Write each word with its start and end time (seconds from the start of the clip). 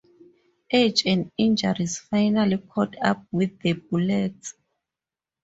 Age 0.71 1.05
and 1.05 1.31
injuries 1.37 1.99
finally 1.99 2.57
caught 2.57 2.95
up 3.03 3.23
with 3.31 3.59
the 3.59 3.73
Bullets. 3.73 4.55